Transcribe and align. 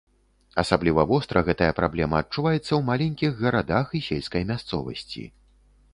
Асабліва 0.61 1.03
востра 1.11 1.43
гэтая 1.49 1.67
праблема 1.81 2.23
адчуваецца 2.25 2.61
ў 2.61 2.81
маленькіх 2.89 3.37
гарадах 3.45 3.87
і 4.01 4.05
сельскай 4.09 4.43
мясцовасці. 4.53 5.23